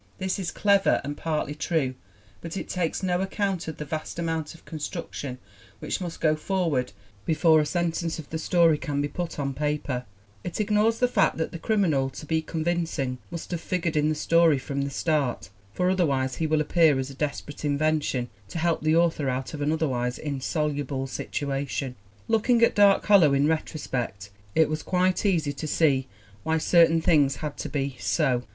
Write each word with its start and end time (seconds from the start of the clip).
This 0.17 0.39
is 0.39 0.49
clever 0.49 0.99
and 1.03 1.15
partly 1.15 1.53
true, 1.53 1.93
but 2.41 2.57
it 2.57 2.67
takes 2.67 3.03
no 3.03 3.21
account 3.21 3.67
of 3.67 3.77
the 3.77 3.85
vast 3.85 4.17
amount 4.17 4.55
of 4.55 4.65
construction 4.65 5.37
which 5.77 6.01
must 6.01 6.19
go 6.19 6.35
forward 6.35 6.91
before 7.23 7.59
a 7.61 7.67
sentence 7.67 8.17
of 8.17 8.27
the 8.31 8.39
story 8.39 8.79
can 8.79 8.99
be 8.99 9.07
put 9.07 9.37
on 9.37 9.53
paper; 9.53 10.05
it 10.43 10.59
ignores 10.59 10.97
the 10.97 11.07
fact 11.07 11.37
that 11.37 11.51
the 11.51 11.59
criminal, 11.59 12.09
to 12.09 12.25
be 12.25 12.41
convincing, 12.41 13.19
must 13.29 13.51
have 13.51 13.61
figured 13.61 13.95
in 13.95 14.09
the 14.09 14.15
story 14.15 14.57
from 14.57 14.81
the 14.81 14.89
start, 14.89 15.51
for 15.71 15.91
otherwise 15.91 16.37
he 16.37 16.47
will 16.47 16.61
appear 16.61 16.97
as 16.97 17.11
a 17.11 17.13
desperate 17.13 17.63
invention 17.63 18.27
to 18.47 18.57
help 18.57 18.81
the 18.81 18.95
author 18.95 19.29
out 19.29 19.53
of 19.53 19.61
an 19.61 19.71
otherwise 19.71 20.17
insoluble 20.17 21.05
situation. 21.05 21.95
Looking 22.27 22.63
at 22.63 22.73
Dark 22.73 23.05
Hollow 23.05 23.35
in 23.35 23.45
retrospect 23.47 24.31
it 24.55 24.67
is 24.67 24.81
quite 24.81 25.27
easy 25.27 25.53
to 25.53 25.67
see 25.67 26.07
why 26.41 26.57
certain 26.57 27.01
things 27.01 27.35
had 27.35 27.55
to 27.57 27.69
be 27.69 27.97
so. 27.99 28.41